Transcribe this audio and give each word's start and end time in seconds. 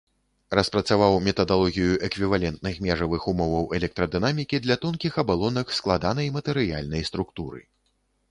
Распрацаваў 0.57 1.17
метадалогію 1.25 1.97
эквівалентных 2.07 2.79
межавых 2.85 3.27
умоваў 3.33 3.69
электрадынамікі 3.79 4.59
для 4.65 4.75
тонкіх 4.85 5.13
абалонак 5.25 5.67
складанай 5.81 6.33
матэрыяльнай 6.39 7.01
структуры. 7.11 7.61